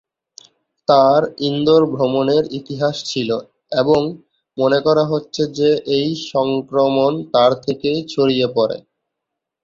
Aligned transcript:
তাঁর 0.87 1.21
ইন্দোর 1.47 1.83
ভ্রমণের 1.93 2.43
ইতিহাস 2.59 2.95
ছিল, 3.05 3.29
এবং 3.71 4.01
মনে 4.57 4.79
করা 4.81 5.03
হচ্ছে 5.05 5.43
যে 5.57 5.69
এই 5.97 6.09
সংক্রমণ 6.31 7.11
তাঁর 7.33 7.51
থেকেই 7.65 7.99
ছড়িয়ে 8.07 8.47
পড়ে। 8.55 8.77